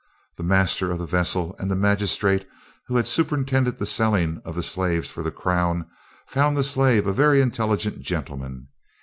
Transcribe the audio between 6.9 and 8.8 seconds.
a very intelligent gentleman.